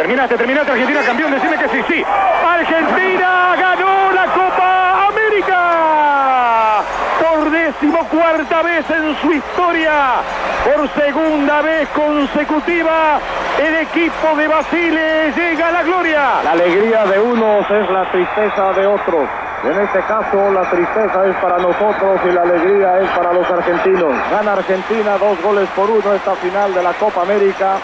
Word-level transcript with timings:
Terminaste, 0.00 0.34
terminaste, 0.38 0.72
Argentina 0.72 1.02
campeón, 1.02 1.30
decime 1.30 1.58
que 1.58 1.68
sí, 1.68 1.84
sí. 1.86 2.02
Argentina 2.42 3.54
ganó 3.54 4.10
la 4.12 4.24
Copa 4.32 5.08
América. 5.08 6.82
Por 7.20 7.50
decimocuarta 7.50 8.62
vez 8.62 8.88
en 8.88 9.14
su 9.20 9.30
historia, 9.30 10.22
por 10.64 10.88
segunda 10.94 11.60
vez 11.60 11.86
consecutiva, 11.90 13.20
el 13.58 13.74
equipo 13.74 14.34
de 14.36 14.48
Basile 14.48 15.32
llega 15.36 15.68
a 15.68 15.72
la 15.72 15.82
gloria. 15.82 16.40
La 16.44 16.52
alegría 16.52 17.04
de 17.04 17.20
unos 17.20 17.70
es 17.70 17.90
la 17.90 18.10
tristeza 18.10 18.72
de 18.72 18.86
otros. 18.86 19.28
En 19.64 19.78
este 19.78 20.00
caso, 20.00 20.50
la 20.50 20.62
tristeza 20.70 21.26
es 21.26 21.36
para 21.36 21.58
nosotros 21.58 22.20
y 22.24 22.32
la 22.32 22.40
alegría 22.40 23.00
es 23.00 23.10
para 23.10 23.34
los 23.34 23.50
argentinos. 23.50 24.14
Gana 24.30 24.54
Argentina 24.54 25.18
dos 25.18 25.42
goles 25.42 25.68
por 25.76 25.90
uno 25.90 26.14
esta 26.14 26.34
final 26.36 26.72
de 26.72 26.82
la 26.82 26.94
Copa 26.94 27.20
América 27.20 27.76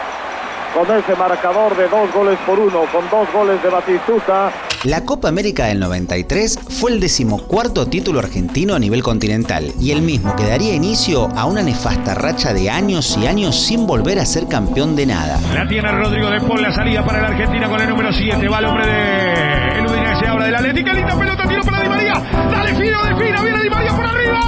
con 0.77 0.95
ese 0.95 1.17
marcador 1.17 1.75
de 1.75 1.89
dos 1.89 2.13
goles 2.13 2.39
por 2.45 2.61
uno, 2.61 2.83
con 2.93 3.09
dos 3.09 3.27
goles 3.33 3.63
de 3.63 3.71
Batistuta. 3.71 4.53
La 4.85 5.07
Copa 5.07 5.29
América 5.29 5.65
del 5.65 5.81
93 5.81 6.59
fue 6.69 6.91
el 6.91 7.01
decimocuarto 7.01 7.87
título 7.87 8.19
argentino 8.19 8.75
a 8.75 8.79
nivel 8.79 9.03
continental 9.03 9.73
y 9.81 9.93
el 9.93 10.03
mismo 10.03 10.37
que 10.37 10.45
daría 10.45 10.75
inicio 10.75 11.31
a 11.35 11.47
una 11.47 11.63
nefasta 11.63 12.15
racha 12.15 12.53
de 12.53 12.69
años 12.69 13.17
y 13.17 13.27
años 13.27 13.57
sin 13.57 13.87
volver 13.87 14.19
a 14.19 14.27
ser 14.27 14.49
campeón 14.49 14.95
de 14.97 15.07
nada. 15.07 15.41
La 15.55 15.67
tiene 15.67 15.91
Rodrigo 15.91 16.29
de 16.29 16.41
Paul, 16.43 16.61
la 16.61 16.75
salida 16.75 17.03
para 17.07 17.23
la 17.23 17.29
Argentina 17.29 17.71
con 17.71 17.81
el 17.81 17.89
número 17.89 18.13
7, 18.13 18.47
va 18.47 18.59
el 18.59 18.65
hombre 18.67 18.87
de 18.87 19.79
el 19.79 19.87
Udinese 19.87 20.27
ahora 20.27 20.45
del 20.45 20.57
Atlético, 20.57 20.93
linda 20.93 21.19
pelota, 21.19 21.49
tiro 21.49 21.63
para 21.63 21.81
Di 21.81 21.89
María, 21.89 22.13
dale 22.51 22.75
fino, 22.75 23.03
de 23.03 23.25
fino, 23.25 23.43
viene 23.43 23.63
Di 23.63 23.71
María 23.71 23.97
por 23.97 24.05
arriba. 24.05 24.41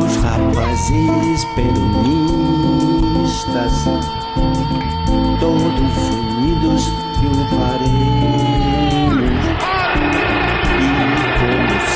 Os 0.00 0.22
rapazes 0.22 1.46
todos 5.40 5.80
unidos 6.10 6.92
triunfaremos. 7.18 8.34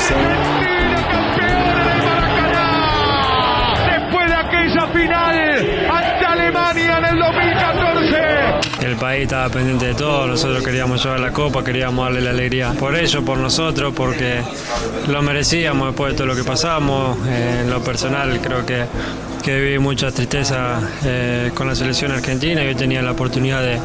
Como 0.09 0.59
el 7.09 7.19
2014. 7.19 8.85
El 8.85 8.95
país 8.95 9.23
estaba 9.23 9.49
pendiente 9.49 9.87
de 9.87 9.95
todo, 9.95 10.27
nosotros 10.27 10.63
queríamos 10.63 11.03
llevar 11.03 11.19
la 11.19 11.31
copa, 11.31 11.63
queríamos 11.63 12.05
darle 12.05 12.21
la 12.21 12.29
alegría 12.31 12.71
por 12.73 12.95
ellos, 12.95 13.23
por 13.23 13.37
nosotros, 13.37 13.93
porque 13.95 14.41
lo 15.07 15.21
merecíamos 15.21 15.87
después 15.87 16.13
de 16.13 16.17
todo 16.17 16.27
lo 16.27 16.35
que 16.35 16.43
pasamos. 16.43 17.17
En 17.27 17.69
lo 17.69 17.83
personal 17.83 18.39
creo 18.41 18.65
que, 18.65 18.85
que 19.49 19.59
viví 19.61 19.79
mucha 19.79 20.11
tristeza 20.11 20.79
eh, 21.03 21.49
con 21.55 21.65
la 21.65 21.73
selección 21.73 22.11
argentina 22.11 22.63
y 22.63 22.67
hoy 22.67 22.75
tenía 22.75 23.01
la 23.01 23.13
oportunidad 23.13 23.63
de, 23.63 23.79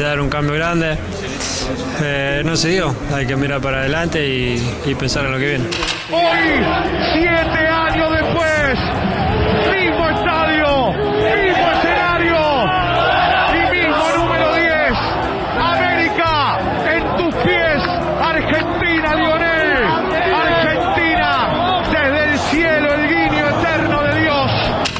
dar 0.00 0.18
un 0.18 0.30
cambio 0.30 0.54
grande. 0.54 0.96
Eh, 2.02 2.42
no 2.42 2.56
se 2.56 2.70
dio, 2.70 2.94
hay 3.12 3.26
que 3.26 3.36
mirar 3.36 3.60
para 3.60 3.80
adelante 3.80 4.26
y 4.26 4.94
pensar 4.94 5.26
en 5.26 5.32
lo 5.32 5.38
que 5.38 5.46
viene. 5.46 5.64
Hoy, 6.10 6.64
siete 7.12 7.68
años 7.68 8.10
después, 8.12 8.78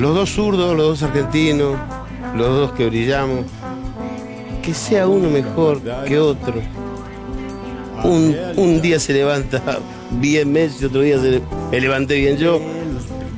Los 0.01 0.15
dos 0.15 0.31
zurdos, 0.31 0.75
los 0.75 0.87
dos 0.87 1.03
argentinos, 1.03 1.77
los 2.35 2.49
dos 2.49 2.73
que 2.73 2.87
brillamos. 2.87 3.45
Que 4.63 4.73
sea 4.73 5.07
uno 5.07 5.29
mejor 5.29 5.83
que 6.07 6.19
otro. 6.19 6.55
Un, 8.03 8.35
un 8.57 8.81
día 8.81 8.99
se 8.99 9.13
levanta 9.13 9.61
bien 10.13 10.51
Messi, 10.51 10.87
otro 10.87 11.03
día 11.03 11.21
se, 11.21 11.43
me 11.71 11.81
levanté 11.81 12.15
bien 12.15 12.39
yo. 12.39 12.63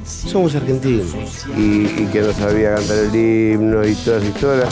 Somos 0.05 0.55
argentinos. 0.55 1.09
Y, 1.57 1.87
y 2.01 2.09
que 2.13 2.21
no 2.21 2.33
sabía 2.33 2.77
cantar 2.77 2.97
el 2.97 3.15
himno 3.17 3.85
y 3.85 3.97
todas 3.97 4.23
las 4.23 4.33
historias. 4.33 4.69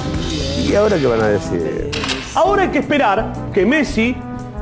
¿Y 0.68 0.74
ahora 0.76 0.96
qué 0.96 1.06
van 1.06 1.22
a 1.22 1.28
decir? 1.28 1.90
Ahora 2.36 2.62
hay 2.62 2.68
que 2.68 2.78
esperar 2.78 3.32
que 3.52 3.66
Messi 3.66 4.14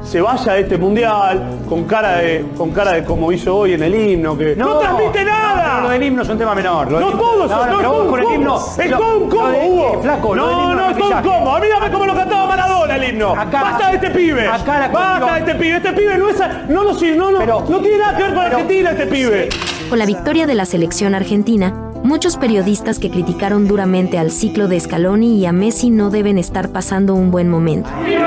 se 0.03 0.23
vaya 0.23 0.55
de 0.55 0.61
este 0.63 0.79
mundial 0.79 1.59
con 1.69 1.85
cara 1.85 2.17
de, 2.17 2.47
con 2.57 2.71
cara 2.71 2.93
de 2.93 3.05
como 3.05 3.31
hizo 3.31 3.55
hoy 3.55 3.75
en 3.75 3.83
el 3.83 3.95
himno, 3.95 4.39
que 4.39 4.57
no, 4.57 4.79
transmite 4.79 5.25
nada. 5.25 5.48
Lo 5.83 5.89
del 5.91 6.03
himno 6.03 6.23
es 6.23 6.29
un 6.29 6.39
tema 6.39 6.55
menor. 6.55 6.91
Lo 6.91 7.01
No 7.01 7.09
del 7.09 7.19
todos, 7.19 7.51
No, 7.51 7.83
no, 7.83 8.11
con 8.11 8.21
el 8.21 8.35
himno. 8.35 8.57
Es 8.79 8.93
combo, 8.93 9.49
de- 9.49 9.67
Hugo. 9.69 9.93
eh, 9.95 9.99
Flaco, 10.03 10.35
No, 10.37 10.51
himno 10.51 10.75
no, 10.75 10.85
es 10.85 10.91
es 10.91 10.97
todo 10.99 11.09
un 11.09 11.15
maquillaje. 11.15 11.39
combo. 11.39 11.59
Mírame 11.61 11.91
cómo 11.91 12.07
lo 12.07 12.15
cantaba 12.15 12.47
Maradona 12.47 12.97
el 12.97 13.05
himno. 13.15 13.31
Acá- 13.33 13.63
Basta 13.63 13.89
de 13.89 13.95
este 13.97 14.11
pibe. 14.11 14.47
acá 14.49 14.79
la 14.81 14.89
Basta 14.89 15.33
de 15.35 15.39
este 15.41 15.55
pibe. 15.55 15.77
Este 15.77 15.93
pibe 15.93 16.19
no 16.19 16.29
es. 16.29 16.39
No, 16.69 16.83
lo 16.85 16.93
no, 16.93 17.31
no, 17.33 17.39
Pero- 17.39 17.65
no 17.69 17.79
tiene 17.81 17.99
nada 17.99 18.17
que 18.17 18.23
ver 18.25 18.35
con 18.35 18.43
pero- 18.45 18.57
Argentina, 18.57 18.91
este 18.91 19.07
pibe. 19.07 19.49
Con 19.89 19.99
la 19.99 20.07
victoria 20.07 20.47
de 20.47 20.55
la 20.55 20.65
selección 20.67 21.15
argentina, 21.15 21.73
muchos 22.03 22.37
periodistas 22.37 22.99
que 22.99 23.11
criticaron 23.11 23.67
duramente 23.67 24.19
al 24.19 24.31
ciclo 24.31 24.69
de 24.69 24.79
Scaloni 24.79 25.39
y 25.39 25.47
a 25.47 25.53
Messi 25.53 25.91
no 25.91 26.11
deben 26.11 26.39
estar 26.39 26.69
pasando 26.71 27.15
un 27.15 27.31
buen 27.31 27.49
momento. 27.49 27.89
Es 28.07 28.21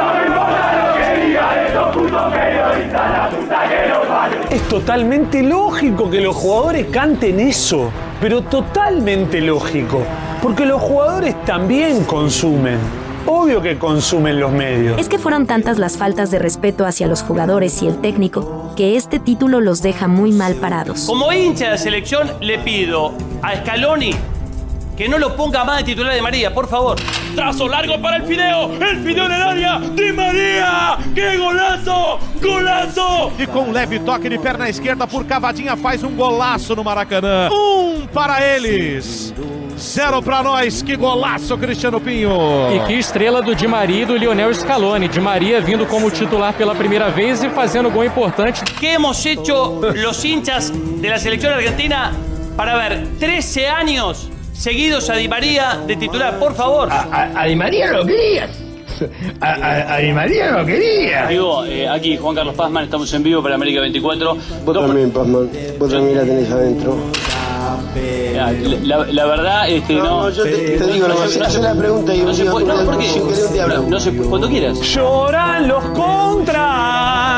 totalmente 4.71 5.43
lógico 5.43 6.09
que 6.09 6.21
los 6.21 6.33
jugadores 6.33 6.87
canten 6.93 7.41
eso, 7.41 7.91
pero 8.21 8.41
totalmente 8.43 9.41
lógico, 9.41 10.01
porque 10.41 10.65
los 10.65 10.81
jugadores 10.81 11.35
también 11.43 12.05
consumen. 12.05 12.77
Obvio 13.25 13.61
que 13.61 13.77
consumen 13.77 14.39
los 14.39 14.49
medios. 14.53 14.97
Es 14.97 15.09
que 15.09 15.19
fueron 15.19 15.45
tantas 15.45 15.77
las 15.77 15.97
faltas 15.97 16.31
de 16.31 16.39
respeto 16.39 16.85
hacia 16.85 17.07
los 17.07 17.21
jugadores 17.21 17.83
y 17.83 17.87
el 17.87 17.99
técnico 17.99 18.73
que 18.77 18.95
este 18.95 19.19
título 19.19 19.59
los 19.59 19.81
deja 19.81 20.07
muy 20.07 20.31
mal 20.31 20.55
parados. 20.55 21.01
Como 21.01 21.33
hincha 21.33 21.65
de 21.65 21.71
la 21.71 21.77
selección, 21.77 22.31
le 22.39 22.57
pido 22.59 23.11
a 23.41 23.57
Scaloni 23.57 24.15
que 24.95 25.09
no 25.09 25.17
lo 25.17 25.35
ponga 25.35 25.65
más 25.65 25.79
de 25.79 25.83
titular 25.83 26.13
de 26.13 26.21
María, 26.21 26.53
por 26.53 26.69
favor. 26.69 26.97
Trazo 27.35 27.67
largo 27.67 28.01
para 28.01 28.17
el 28.17 28.23
Fideo, 28.23 28.71
el 28.73 29.03
Fideo 29.03 29.25
en 29.25 29.31
el 29.31 29.41
área, 29.41 29.79
Di 29.79 30.11
María, 30.11 30.97
¡qué 31.15 31.37
golazo! 31.37 32.19
¡Golazo! 32.41 33.31
E 33.39 33.47
com 33.47 33.69
um 33.69 33.71
leve 33.71 33.99
toque 33.99 34.29
de 34.29 34.37
perna 34.37 34.67
esquerda 34.67 35.07
por 35.07 35.25
Cavadinha 35.25 35.77
faz 35.77 36.03
um 36.03 36.11
golaço 36.11 36.75
no 36.75 36.83
Maracanã. 36.83 37.49
Um 37.51 38.05
para 38.07 38.41
eles. 38.41 39.33
Zero 39.77 40.21
para 40.21 40.43
nós. 40.43 40.81
Que 40.81 40.95
golaço, 40.95 41.57
Cristiano 41.57 41.99
Pinho. 41.99 42.31
E 42.75 42.79
que 42.85 42.93
estrela 42.93 43.41
do 43.41 43.55
Di 43.55 43.67
Maria 43.67 44.03
e 44.03 44.05
do 44.05 44.15
Lionel 44.15 44.53
Scaloni. 44.53 45.07
Di 45.07 45.19
Maria 45.19 45.61
vindo 45.61 45.85
como 45.85 46.11
titular 46.11 46.53
pela 46.53 46.75
primeira 46.75 47.09
vez 47.09 47.43
e 47.43 47.49
fazendo 47.49 47.89
gol 47.89 48.05
importante. 48.05 48.63
¿Qué 48.79 48.93
hemos 48.93 49.25
hecho 49.25 49.79
los 49.95 50.23
hinchas 50.23 50.71
de 50.71 51.09
la 51.09 51.17
selección 51.17 51.53
argentina 51.53 52.11
para 52.55 52.77
ver 52.77 53.07
13 53.19 53.67
años 53.67 54.29
seguidos 54.53 55.09
a 55.09 55.15
Di 55.15 55.27
María 55.27 55.79
de 55.85 55.95
titular? 55.95 56.37
Por 56.39 56.53
favor. 56.55 56.89
A, 56.91 57.45
Di 57.45 57.55
María 57.55 57.91
lo 57.91 58.05
querías. 58.05 58.49
A, 59.41 59.97
Di 59.97 60.11
María 60.13 60.51
lo 60.51 60.65
querías. 60.65 61.29
Digo, 61.29 61.65
eh, 61.65 61.87
aquí 61.87 62.17
Juan 62.17 62.35
Carlos 62.35 62.55
Pazman, 62.55 62.83
estamos 62.85 63.11
en 63.13 63.23
vivo 63.23 63.41
para 63.41 63.55
América 63.55 63.81
24. 63.81 64.37
Vos 64.65 64.73
también, 64.77 65.11
Pazman. 65.11 65.49
Vos 65.79 65.89
también 65.91 66.17
la 66.17 66.23
tenés 66.23 66.51
adentro. 66.51 66.97
La, 68.83 69.05
la 69.05 69.25
verdad, 69.25 69.69
este, 69.69 69.93
no. 69.95 70.23
No, 70.23 70.29
yo 70.29 70.43
te, 70.43 70.77
te 70.77 70.87
digo, 70.87 71.07
no, 71.07 71.21
hacé 71.21 71.59
la 71.59 71.73
pregunta 71.75 72.15
y 72.15 72.21
no 72.21 72.33
se 72.33 72.45
puede, 72.45 72.65
no, 72.65 72.97
te 73.51 73.61
hablo. 73.61 73.81
No, 73.81 73.89
no 73.89 73.99
se 73.99 74.11
puede, 74.11 74.29
cuando 74.29 74.47
quieras. 74.49 74.79
Lloran 74.81 75.67
los 75.67 75.83
contras. 75.89 77.33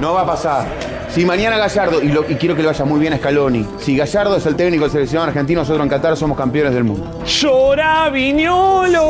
No 0.00 0.14
va 0.14 0.22
a 0.22 0.26
pasar. 0.26 0.95
Si 1.16 1.24
mañana 1.24 1.56
Gallardo, 1.56 2.02
y, 2.02 2.08
lo- 2.08 2.30
y 2.30 2.34
quiero 2.34 2.54
que 2.54 2.60
le 2.60 2.68
vaya 2.68 2.84
muy 2.84 3.00
bien 3.00 3.14
a 3.14 3.16
Scaloni, 3.16 3.66
si 3.78 3.96
Gallardo 3.96 4.36
es 4.36 4.44
el 4.44 4.54
técnico 4.54 4.82
del 4.84 4.90
seleccionado 4.92 5.28
argentino, 5.28 5.60
nosotros 5.62 5.82
en 5.82 5.88
Qatar 5.88 6.14
somos 6.14 6.36
campeones 6.36 6.74
del 6.74 6.84
mundo. 6.84 7.22
Llora 7.24 8.10
Viñolo. 8.10 9.06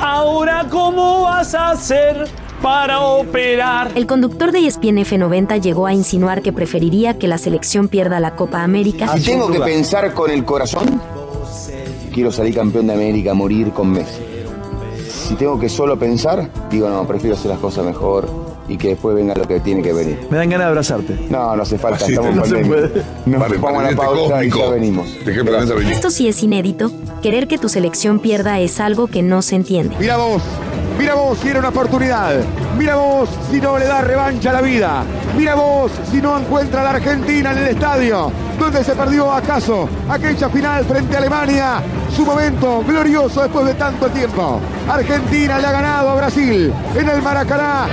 Ahora, 0.00 0.64
¿cómo 0.70 1.24
vas 1.24 1.54
a 1.54 1.72
hacer 1.72 2.26
para 2.62 3.00
operar? 3.00 3.90
El 3.94 4.06
conductor 4.06 4.52
de 4.52 4.66
ESPN 4.66 4.96
F90 5.04 5.60
llegó 5.60 5.86
a 5.86 5.92
insinuar 5.92 6.40
que 6.40 6.54
preferiría 6.54 7.18
que 7.18 7.28
la 7.28 7.36
selección 7.36 7.88
pierda 7.88 8.20
la 8.20 8.36
Copa 8.36 8.62
América. 8.62 9.08
Si 9.18 9.22
tengo 9.22 9.50
que 9.50 9.60
pensar 9.60 10.14
con 10.14 10.30
el 10.30 10.46
corazón, 10.46 10.98
quiero 12.14 12.32
salir 12.32 12.54
campeón 12.54 12.86
de 12.86 12.94
América, 12.94 13.34
morir 13.34 13.70
con 13.72 13.90
Messi. 13.90 14.22
Si 15.10 15.34
tengo 15.34 15.60
que 15.60 15.68
solo 15.68 15.98
pensar, 15.98 16.48
digo, 16.70 16.88
no, 16.88 17.06
prefiero 17.06 17.36
hacer 17.36 17.50
las 17.50 17.60
cosas 17.60 17.84
mejor 17.84 18.43
y 18.68 18.76
que 18.76 18.88
después 18.88 19.14
venga 19.14 19.34
lo 19.34 19.46
que 19.46 19.60
tiene 19.60 19.82
que 19.82 19.92
venir. 19.92 20.26
Me 20.30 20.38
dan 20.38 20.48
ganas 20.50 20.66
de 20.66 20.68
abrazarte. 20.70 21.18
No, 21.30 21.54
no 21.56 21.62
hace 21.62 21.78
falta, 21.78 22.04
Así 22.04 22.12
estamos 22.14 22.34
no 22.34 22.44
se 22.44 22.54
pandemia. 22.54 22.76
puede. 22.88 23.02
Nos 23.26 23.40
Vale, 23.40 23.56
vamos 23.58 23.82
a 23.84 23.90
la 23.90 23.96
pausa 23.96 24.44
y 24.44 24.50
ya 24.50 24.70
venimos. 24.70 25.08
Esto 25.90 26.10
sí 26.10 26.28
es 26.28 26.42
inédito. 26.42 26.90
Querer 27.22 27.46
que 27.48 27.58
tu 27.58 27.68
selección 27.68 28.18
pierda 28.20 28.60
es 28.60 28.80
algo 28.80 29.06
que 29.06 29.22
no 29.22 29.42
se 29.42 29.56
entiende. 29.56 29.96
Mira 29.98 30.16
vos, 30.16 30.42
mira 30.98 31.14
vos 31.14 31.38
si 31.38 31.48
era 31.48 31.58
una 31.60 31.68
oportunidad. 31.70 32.36
Mira 32.78 32.96
vos 32.96 33.28
si 33.50 33.60
no 33.60 33.78
le 33.78 33.84
da 33.86 34.00
revancha 34.02 34.50
a 34.50 34.54
la 34.54 34.60
vida. 34.62 35.04
Mira 35.36 35.54
vos 35.54 35.90
si 36.10 36.20
no 36.20 36.38
encuentra 36.38 36.80
a 36.80 36.84
la 36.84 36.90
Argentina 36.90 37.52
en 37.52 37.58
el 37.58 37.68
estadio. 37.68 38.30
donde 38.58 38.84
se 38.84 38.94
perdió 38.94 39.32
acaso 39.32 39.88
aquella 40.08 40.48
final 40.48 40.84
frente 40.84 41.14
a 41.16 41.18
Alemania. 41.18 41.82
Su 42.14 42.24
momento 42.24 42.84
glorioso 42.86 43.42
después 43.42 43.66
de 43.66 43.74
tanto 43.74 44.06
tiempo. 44.08 44.60
Argentina 44.88 45.58
le 45.58 45.66
ha 45.66 45.72
ganado 45.72 46.10
a 46.10 46.14
Brasil 46.16 46.72
en 46.96 47.08
el 47.08 47.20
Maracaná. 47.22 47.86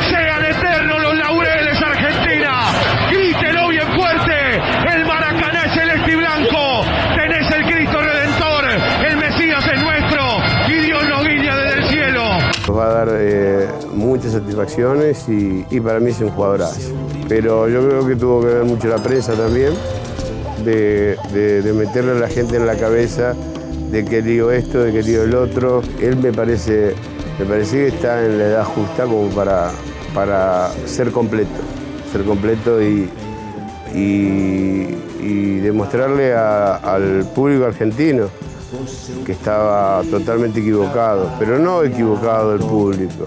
Satisfacciones 14.29 15.25
y, 15.27 15.79
para 15.79 15.99
mí 15.99 16.11
es 16.11 16.19
un 16.21 16.29
jugadorazo. 16.29 16.91
Pero 17.27 17.67
yo 17.69 17.87
creo 17.87 18.05
que 18.07 18.15
tuvo 18.15 18.41
que 18.41 18.47
ver 18.47 18.63
mucho 18.65 18.87
la 18.87 18.97
prensa 18.97 19.33
también, 19.33 19.73
de, 20.65 21.17
de- 21.33 21.73
meterle 21.73 22.11
a 22.11 22.15
la 22.15 22.27
gente 22.27 22.57
en 22.57 22.67
la 22.67 22.75
cabeza 22.75 23.33
de 23.89 24.05
que 24.05 24.21
digo 24.21 24.51
esto, 24.51 24.83
de 24.83 24.91
que 24.91 25.01
digo 25.01 25.23
el 25.23 25.33
otro. 25.35 25.81
Él 25.99 26.17
me 26.17 26.31
parece, 26.31 26.93
me 27.39 27.45
parece 27.45 27.77
que 27.77 27.87
está 27.87 28.23
en 28.25 28.37
la 28.37 28.45
edad 28.45 28.63
justa 28.65 29.05
como 29.05 29.27
para, 29.29 29.71
para 30.13 30.69
ser 30.85 31.11
completo, 31.11 31.49
ser 32.11 32.23
completo 32.23 32.81
y, 32.81 33.09
y- 33.93 34.97
demostrarle 35.61 36.33
al 36.33 37.25
público 37.35 37.65
argentino 37.65 38.25
que 39.25 39.31
estaba 39.33 40.01
totalmente 40.09 40.59
equivocado, 40.59 41.29
pero 41.39 41.59
no 41.59 41.83
equivocado 41.83 42.53
el 42.53 42.59
público, 42.59 43.25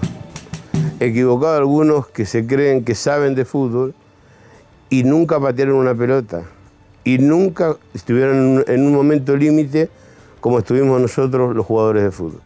equivocado 0.99 1.55
algunos 1.57 2.07
que 2.07 2.25
se 2.25 2.45
creen 2.45 2.83
que 2.83 2.95
saben 2.95 3.35
de 3.35 3.45
fútbol 3.45 3.93
y 4.89 5.03
nunca 5.03 5.39
patearon 5.39 5.75
una 5.75 5.93
pelota 5.95 6.43
y 7.03 7.17
nunca 7.17 7.75
estuvieron 7.93 8.35
en 8.37 8.43
un- 8.45 8.63
en 8.67 8.85
un 8.87 8.93
momento 8.93 9.35
límite 9.35 9.89
como 10.39 10.59
estuvimos 10.59 11.01
nosotros 11.01 11.55
los 11.55 11.65
jugadores 11.65 12.03
de 12.03 12.11
fútbol. 12.11 12.41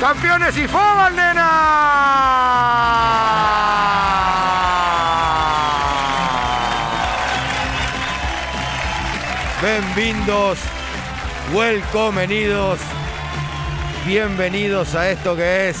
Campeones 0.00 0.54
y 0.58 0.68
fútbol, 0.68 1.14
Bienvenidos, 9.62 10.58
welcomenidos, 11.54 12.78
bienvenidos 14.06 14.94
a 14.94 15.10
esto 15.10 15.34
que 15.34 15.70
es 15.70 15.78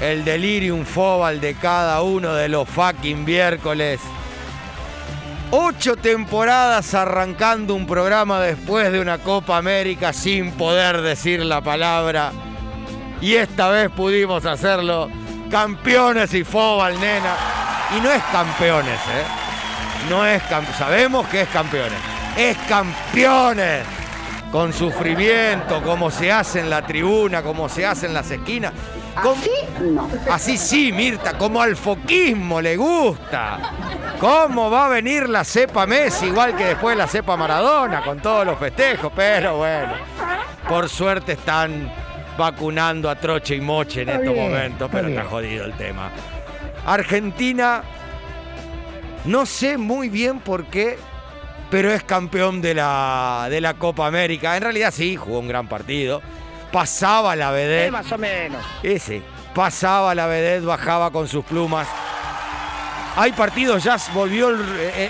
el 0.00 0.24
delirium 0.24 0.84
fobal 0.84 1.40
de 1.40 1.54
cada 1.54 2.02
uno 2.02 2.34
de 2.34 2.48
los 2.48 2.68
fucking 2.68 3.24
miércoles. 3.24 4.00
Ocho 5.52 5.94
temporadas 5.94 6.94
arrancando 6.94 7.74
un 7.74 7.86
programa 7.86 8.40
después 8.40 8.90
de 8.90 9.00
una 9.00 9.18
Copa 9.18 9.56
América 9.56 10.12
sin 10.12 10.50
poder 10.52 11.00
decir 11.00 11.44
la 11.44 11.60
palabra. 11.60 12.32
Y 13.20 13.34
esta 13.34 13.68
vez 13.68 13.90
pudimos 13.90 14.44
hacerlo. 14.46 15.08
Campeones 15.50 16.32
y 16.34 16.44
fobal, 16.44 16.98
nena. 17.00 17.34
Y 17.96 18.00
no 18.00 18.10
es 18.10 18.22
campeones, 18.32 18.94
¿eh? 18.94 19.24
No 20.08 20.24
es 20.24 20.42
campeones. 20.44 20.78
Sabemos 20.78 21.26
que 21.26 21.42
es 21.42 21.48
campeones. 21.48 21.98
Es 22.36 22.56
campeones. 22.68 23.84
Con 24.50 24.72
sufrimiento, 24.72 25.82
como 25.82 26.10
se 26.10 26.32
hace 26.32 26.60
en 26.60 26.70
la 26.70 26.82
tribuna, 26.82 27.42
como 27.42 27.68
se 27.68 27.86
hace 27.86 28.06
en 28.06 28.14
las 28.14 28.30
esquinas. 28.30 28.72
¿Así? 29.14 29.50
No. 29.80 30.08
Así 30.30 30.56
sí, 30.56 30.92
Mirta, 30.92 31.36
como 31.36 31.60
al 31.60 31.76
foquismo 31.76 32.60
le 32.60 32.76
gusta. 32.76 33.58
¿Cómo 34.18 34.70
va 34.70 34.86
a 34.86 34.88
venir 34.88 35.28
la 35.28 35.44
cepa 35.44 35.86
Messi 35.86 36.26
igual 36.26 36.56
que 36.56 36.64
después 36.64 36.96
la 36.96 37.06
cepa 37.06 37.36
Maradona 37.36 38.02
con 38.02 38.20
todos 38.20 38.44
los 38.44 38.58
festejos? 38.58 39.12
Pero 39.14 39.58
bueno, 39.58 39.92
por 40.68 40.88
suerte 40.88 41.32
están 41.32 41.90
vacunando 42.38 43.10
a 43.10 43.16
troche 43.16 43.56
y 43.56 43.60
moche 43.60 44.02
en 44.02 44.08
Está 44.08 44.20
estos 44.20 44.34
bien, 44.34 44.50
momentos, 44.50 44.86
está 44.86 44.96
pero 44.96 45.06
bien. 45.08 45.18
está 45.18 45.30
jodido 45.30 45.64
el 45.64 45.72
tema. 45.74 46.10
Argentina, 46.86 47.82
no 49.24 49.46
sé 49.46 49.76
muy 49.76 50.08
bien 50.08 50.40
por 50.40 50.64
qué, 50.66 50.98
pero 51.70 51.92
es 51.92 52.02
campeón 52.02 52.60
de 52.62 52.74
la, 52.74 53.46
de 53.50 53.60
la 53.60 53.74
Copa 53.74 54.06
América. 54.06 54.56
En 54.56 54.62
realidad 54.62 54.92
sí, 54.94 55.16
jugó 55.16 55.38
un 55.40 55.48
gran 55.48 55.68
partido. 55.68 56.20
Pasaba 56.72 57.36
la 57.36 57.50
vedette. 57.50 57.90
más 57.90 58.10
o 58.12 58.18
menos. 58.18 58.64
Ese. 58.82 59.22
Pasaba 59.54 60.14
la 60.14 60.26
vedette, 60.26 60.64
bajaba 60.64 61.10
con 61.10 61.28
sus 61.28 61.44
plumas. 61.44 61.86
Hay 63.16 63.32
partidos, 63.32 63.82
ya 63.82 63.96
volvió 64.14 64.48
el, 64.50 64.60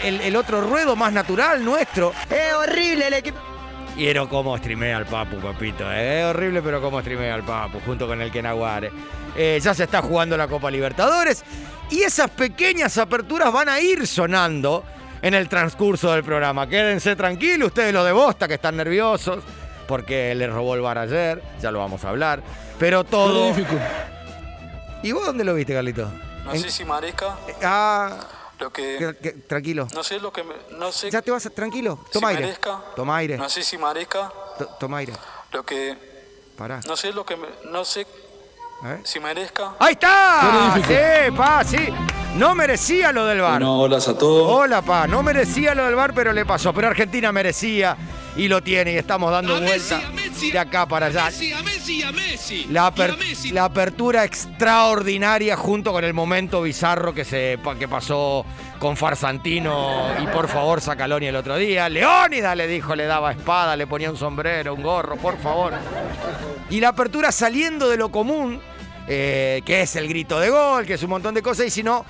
el- 0.02 0.20
el 0.22 0.36
otro 0.36 0.62
ruedo 0.62 0.96
más 0.96 1.12
natural 1.12 1.62
nuestro. 1.64 2.12
Es 2.30 2.52
horrible 2.54 3.06
el 3.08 3.14
equipo. 3.14 3.38
Y 4.00 4.08
era 4.08 4.24
como 4.26 4.56
streamea 4.56 4.96
al 4.96 5.04
Papu, 5.04 5.36
papito. 5.40 5.84
¿eh? 5.92 6.20
Es 6.20 6.24
horrible, 6.26 6.62
pero 6.62 6.80
como 6.80 7.00
streamea 7.00 7.34
al 7.34 7.42
Papu, 7.42 7.80
junto 7.84 8.06
con 8.06 8.18
el 8.22 8.30
Kenaguare. 8.32 8.90
Eh, 9.36 9.60
ya 9.62 9.74
se 9.74 9.84
está 9.84 10.00
jugando 10.00 10.38
la 10.38 10.48
Copa 10.48 10.70
Libertadores. 10.70 11.44
Y 11.90 12.00
esas 12.02 12.30
pequeñas 12.30 12.96
aperturas 12.96 13.52
van 13.52 13.68
a 13.68 13.78
ir 13.78 14.06
sonando 14.06 14.84
en 15.20 15.34
el 15.34 15.50
transcurso 15.50 16.12
del 16.12 16.24
programa. 16.24 16.66
Quédense 16.66 17.14
tranquilos, 17.14 17.68
ustedes 17.68 17.92
los 17.92 18.06
de 18.06 18.12
Bosta 18.12 18.48
que 18.48 18.54
están 18.54 18.78
nerviosos, 18.78 19.44
porque 19.86 20.34
les 20.34 20.50
robó 20.50 20.74
el 20.76 20.80
bar 20.80 20.96
ayer, 20.96 21.42
ya 21.60 21.70
lo 21.70 21.80
vamos 21.80 22.02
a 22.06 22.08
hablar. 22.08 22.42
Pero 22.78 23.04
todo. 23.04 23.52
¿Y 25.02 25.12
vos 25.12 25.26
dónde 25.26 25.44
lo 25.44 25.52
viste, 25.54 25.74
Carlito? 25.74 26.10
No 26.46 26.54
En- 26.54 26.60
sé 26.60 26.70
si 26.70 26.86
Maresca, 26.86 27.36
Ah, 27.62 28.16
lo 28.60 28.70
que... 28.72 28.96
que- 28.98 29.16
que- 29.16 29.32
tranquilo. 29.42 29.88
No 29.94 30.04
sé 30.04 30.20
lo 30.20 30.32
que 30.32 30.44
me... 30.44 30.54
No 30.78 30.92
sé 30.92 31.10
Ya 31.10 31.22
te 31.22 31.30
vas, 31.30 31.44
a- 31.46 31.50
tranquilo. 31.50 31.98
si 32.06 32.12
Toma 32.12 32.28
aire. 32.28 32.42
merezca. 32.42 32.80
Toma 32.94 33.16
aire. 33.16 33.36
No 33.36 33.48
sé 33.48 33.62
si 33.62 33.76
Maresca, 33.78 34.30
To- 34.58 34.66
Toma 34.78 34.98
aire. 34.98 35.12
lo 35.52 35.62
que... 35.64 35.96
Pará. 36.56 36.80
No 36.86 36.96
sé 36.96 37.12
lo 37.12 37.24
que 37.24 37.36
me... 37.36 37.48
No 37.70 37.84
sé 37.84 38.06
A 38.82 38.88
ver. 38.88 39.00
si 39.06 39.18
merezca. 39.18 39.74
¡Ahí 39.78 39.92
está! 39.92 40.74
Sí, 40.86 41.32
pa, 41.36 41.64
sí. 41.64 41.88
No 42.36 42.54
merecía 42.54 43.10
lo 43.12 43.24
del 43.26 43.40
bar. 43.40 43.52
Bueno, 43.54 43.80
hola 43.80 43.96
a 43.96 44.00
todos. 44.18 44.52
Hola, 44.52 44.82
pa. 44.82 45.06
No 45.06 45.22
merecía 45.22 45.74
lo 45.74 45.84
del 45.86 45.94
bar, 45.96 46.12
pero 46.14 46.32
le 46.32 46.44
pasó. 46.46 46.72
Pero 46.72 46.88
Argentina 46.88 47.32
merecía 47.32 47.96
y 48.36 48.46
lo 48.46 48.62
tiene. 48.62 48.92
Y 48.92 48.96
estamos 48.98 49.32
dando 49.32 49.58
vuelta 49.60 50.00
de 50.40 50.58
acá 50.58 50.86
para 50.86 51.06
allá. 51.06 51.30
La, 52.70 52.86
aper- 52.92 53.16
la 53.52 53.64
apertura 53.64 54.24
extraordinaria 54.24 55.56
junto 55.56 55.92
con 55.92 56.04
el 56.04 56.14
momento 56.14 56.62
bizarro 56.62 57.12
que, 57.14 57.24
se, 57.24 57.58
que 57.78 57.88
pasó 57.88 58.44
con 58.78 58.96
Farsantino 58.96 60.06
y 60.22 60.26
por 60.28 60.48
favor 60.48 60.80
Sacaloni 60.80 61.26
el 61.26 61.36
otro 61.36 61.56
día. 61.56 61.88
Leónida 61.88 62.54
le 62.54 62.66
dijo, 62.66 62.94
le 62.96 63.04
daba 63.06 63.32
espada, 63.32 63.76
le 63.76 63.86
ponía 63.86 64.10
un 64.10 64.16
sombrero, 64.16 64.74
un 64.74 64.82
gorro, 64.82 65.16
por 65.16 65.38
favor. 65.38 65.72
Y 66.70 66.80
la 66.80 66.88
apertura 66.88 67.32
saliendo 67.32 67.88
de 67.88 67.96
lo 67.96 68.10
común, 68.10 68.60
eh, 69.08 69.62
que 69.64 69.82
es 69.82 69.96
el 69.96 70.08
grito 70.08 70.38
de 70.40 70.50
gol, 70.50 70.86
que 70.86 70.94
es 70.94 71.02
un 71.02 71.10
montón 71.10 71.34
de 71.34 71.42
cosas, 71.42 71.66
y 71.66 71.70
si 71.70 71.82
no, 71.82 72.04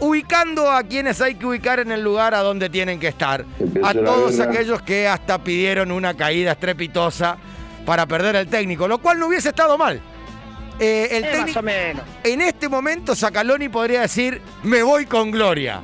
ubicando 0.00 0.70
a 0.70 0.82
quienes 0.84 1.20
hay 1.20 1.34
que 1.34 1.46
ubicar 1.46 1.80
en 1.80 1.90
el 1.90 2.02
lugar 2.02 2.34
a 2.34 2.38
donde 2.40 2.68
tienen 2.70 3.00
que 3.00 3.08
estar. 3.08 3.44
A 3.82 3.94
todos 3.94 4.38
aquellos 4.40 4.82
que 4.82 5.08
hasta 5.08 5.42
pidieron 5.42 5.90
una 5.90 6.14
caída 6.14 6.52
estrepitosa 6.52 7.36
para 7.88 8.04
perder 8.04 8.36
el 8.36 8.46
técnico, 8.48 8.86
lo 8.86 8.98
cual 8.98 9.18
no 9.18 9.28
hubiese 9.28 9.48
estado 9.48 9.78
mal. 9.78 9.98
Eh, 10.78 11.08
el 11.10 11.24
Eh, 11.24 11.28
técnico- 11.32 11.46
más 11.46 11.56
o 11.56 11.62
menos. 11.62 12.02
En 12.22 12.42
este 12.42 12.68
momento 12.68 13.16
Sacaloni 13.16 13.70
podría 13.70 14.02
decir, 14.02 14.42
me 14.62 14.82
voy 14.82 15.06
con 15.06 15.30
gloria. 15.30 15.80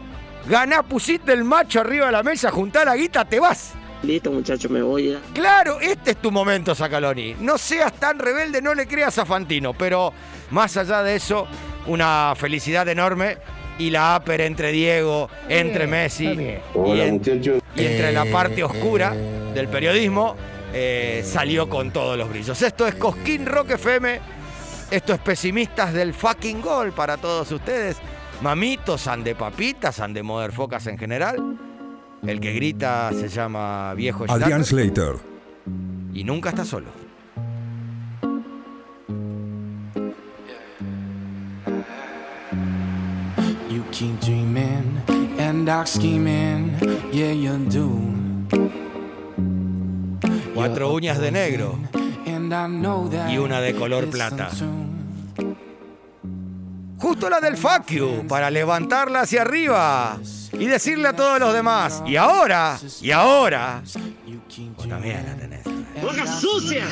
Ganá, 0.47 0.83
pusiste 0.83 1.33
el 1.33 1.45
macho 1.45 1.81
arriba 1.81 2.05
de 2.07 2.13
la 2.13 2.23
mesa, 2.23 2.51
juntá 2.51 2.85
la 2.85 2.95
guita, 2.95 3.25
te 3.25 3.41
vas. 3.41 3.73
Listo, 4.03 4.31
muchachos, 4.31 4.71
me 4.71 4.83
voy 4.83 5.13
ya. 5.13 5.19
Claro, 5.33 5.81
este 5.81 6.11
es 6.11 6.17
tu 6.19 6.31
momento, 6.31 6.75
Sacaloni. 6.75 7.37
No 7.41 7.57
seas 7.57 7.95
tan 7.95 8.19
rebelde, 8.19 8.61
no 8.61 8.75
le 8.75 8.87
creas 8.87 9.17
a 9.17 9.25
Fantino, 9.25 9.73
pero 9.73 10.13
más 10.51 10.77
allá 10.77 11.03
de 11.03 11.17
eso, 11.17 11.47
una 11.87 12.35
felicidad 12.37 12.87
enorme 12.87 13.39
y 13.79 13.89
la 13.89 14.17
áper 14.17 14.43
entre 14.43 14.73
Diego, 14.73 15.31
entre 15.49 15.87
Messi 15.87 16.27
y, 16.27 16.59
Hola 16.75 17.07
en- 17.07 17.23
y 17.77 17.87
entre 17.87 18.13
la 18.13 18.27
parte 18.27 18.63
oscura 18.63 19.15
del 19.55 19.69
periodismo, 19.69 20.37
eh, 20.77 21.23
salió 21.25 21.69
con 21.69 21.93
todos 21.93 22.19
los 22.19 22.29
brillos. 22.29 22.61
Esto 22.61 22.87
es 22.87 22.97
Cosquín 22.97 23.47
Rock 23.47 23.71
FM. 23.71 24.21
Esto 24.91 25.15
es 25.15 25.21
Pesimistas 25.21 25.93
del 25.93 26.13
fucking 26.13 26.61
gol 26.61 26.93
para 26.93 27.17
todos 27.17 27.51
ustedes. 27.53 27.97
Mamitos, 28.43 29.07
ande 29.07 29.35
papitas, 29.35 30.01
ande 30.01 30.23
motherfocas 30.23 30.87
en 30.89 30.99
general. 30.99 31.37
El 32.27 32.41
que 32.41 32.53
grita 32.53 33.11
se 33.13 33.29
llama 33.29 33.95
Viejo 33.95 34.25
Adrián 34.29 34.65
Slater. 34.65 35.17
y 36.13 36.25
nunca 36.25 36.51
está 36.51 36.65
solo. 36.65 36.87
You 43.71 43.83
keep 43.91 44.21
dreaming 44.21 45.01
and 45.39 45.67
dark 45.67 45.87
scheming, 45.87 46.77
yeah 47.13 47.33
you 47.33 47.59
do. 47.69 48.14
Cuatro 50.67 50.95
uñas 50.95 51.19
de 51.19 51.31
negro 51.31 51.79
y 53.29 53.37
una 53.37 53.61
de 53.61 53.75
color 53.75 54.09
plata. 54.09 54.49
Justo 56.99 57.29
la 57.29 57.39
del 57.39 57.59
fuck 57.59 57.87
you, 57.89 58.27
para 58.27 58.51
levantarla 58.51 59.21
hacia 59.21 59.43
arriba 59.43 60.19
y 60.55 60.65
decirle 60.65 61.09
a 61.09 61.13
todos 61.13 61.39
los 61.39 61.53
demás. 61.53 62.03
Y 62.07 62.17
ahora, 62.17 62.79
y 63.03 63.11
ahora. 63.11 63.83
Vos 64.75 64.89
también 64.89 65.27
la 65.27 65.35
tenés. 65.35 65.65
¡Boca 66.01 66.27
sucia! 66.27 66.87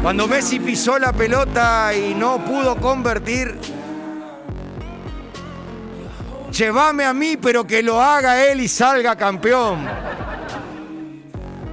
Cuando 0.00 0.26
Messi 0.26 0.58
pisó 0.58 0.98
la 0.98 1.12
pelota 1.12 1.92
y 1.94 2.14
no 2.14 2.42
pudo 2.42 2.76
convertir, 2.76 3.58
llévame 6.52 7.04
a 7.04 7.12
mí, 7.12 7.36
pero 7.36 7.66
que 7.66 7.82
lo 7.82 8.00
haga 8.00 8.44
él 8.44 8.60
y 8.60 8.68
salga 8.68 9.16
campeón. 9.16 9.88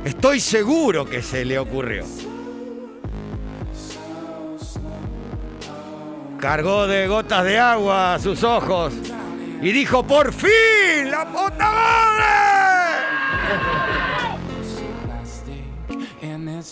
Estoy 0.04 0.40
seguro 0.40 1.06
que 1.06 1.22
se 1.22 1.46
le 1.46 1.60
ocurrió. 1.60 2.06
Cargó 6.40 6.88
de 6.88 7.08
gotas 7.08 7.44
de 7.44 7.60
agua 7.60 8.16
a 8.16 8.20
sus 8.20 8.44
ojos 8.44 8.94
y 9.62 9.72
dijo, 9.74 10.04
por 10.04 10.32
fin, 10.34 11.12
la 11.12 11.26
puta 11.26 11.72
madre. 11.72 12.26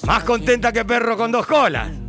Más 0.06 0.24
contenta 0.24 0.72
que 0.72 0.86
perro 0.86 1.18
con 1.18 1.32
dos 1.32 1.46
colas. 1.46 2.07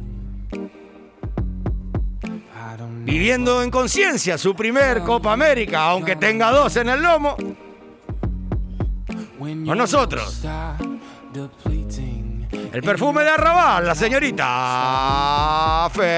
Viviendo 3.08 3.62
en 3.62 3.70
conciencia 3.70 4.36
su 4.36 4.54
primer 4.54 5.00
Copa 5.02 5.32
América, 5.32 5.84
aunque 5.84 6.14
tenga 6.14 6.50
dos 6.50 6.76
en 6.76 6.90
el 6.90 7.00
lomo. 7.00 7.36
Con 9.38 9.78
nosotros. 9.78 10.44
El 12.70 12.82
perfume 12.82 13.22
de 13.22 13.30
Arrabal, 13.30 13.86
la 13.86 13.94
señorita 13.94 15.88
Fer 15.90 16.10